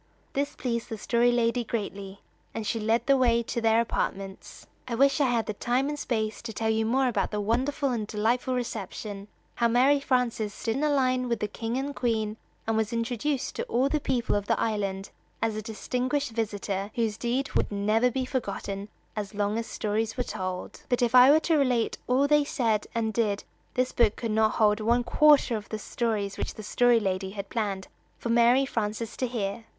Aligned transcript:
This 0.33 0.55
pleased 0.55 0.89
the 0.89 0.97
Story 0.97 1.31
Lady 1.31 1.63
greatly, 1.63 2.21
and 2.55 2.65
she 2.65 2.79
led 2.79 3.05
the 3.05 3.15
way 3.15 3.43
to 3.43 3.61
their 3.61 3.79
apartments. 3.79 4.65
I 4.87 4.95
wish 4.95 5.21
I 5.21 5.27
had 5.29 5.45
the 5.45 5.53
time 5.53 5.89
and 5.89 5.99
space 5.99 6.41
to 6.41 6.51
tell 6.51 6.71
you 6.71 6.87
more 6.87 7.07
about 7.07 7.29
the 7.29 7.39
wonderful 7.39 7.91
and 7.91 8.07
delightful 8.07 8.55
reception 8.55 9.27
how 9.53 9.67
Mary 9.67 9.99
Frances 9.99 10.55
stood 10.55 10.77
in 10.77 10.81
line 10.81 11.29
with 11.29 11.39
the 11.39 11.47
King 11.47 11.77
and 11.77 11.95
Queen, 11.95 12.37
and 12.65 12.75
was 12.77 12.91
introduced 12.91 13.55
to 13.55 13.63
all 13.65 13.89
the 13.89 13.99
people 13.99 14.33
of 14.33 14.47
the 14.47 14.59
island 14.59 15.11
as 15.39 15.55
a 15.55 15.61
distinguished 15.61 16.31
visitor 16.31 16.89
whose 16.95 17.15
deed 17.15 17.51
would 17.53 17.71
never 17.71 18.09
be 18.09 18.25
forgotten 18.25 18.89
as 19.15 19.35
long 19.35 19.55
as 19.59 19.67
stories 19.67 20.17
were 20.17 20.23
told. 20.23 20.81
But 20.89 21.03
if 21.03 21.13
I 21.13 21.29
were 21.29 21.39
to 21.41 21.57
relate 21.59 21.99
all 22.07 22.27
they 22.27 22.43
said 22.43 22.87
and 22.95 23.13
did 23.13 23.43
this 23.75 23.91
book 23.91 24.19
would 24.23 24.31
not 24.31 24.53
hold 24.53 24.79
one 24.79 25.03
quarter 25.03 25.55
of 25.55 25.69
the 25.69 25.77
stories 25.77 26.39
which 26.39 26.55
the 26.55 26.63
Story 26.63 26.99
Lady 26.99 27.29
had 27.29 27.49
planned 27.51 27.87
for 28.17 28.29
Mary 28.29 28.65
Frances 28.65 29.15
to 29.17 29.27
hear. 29.27 29.65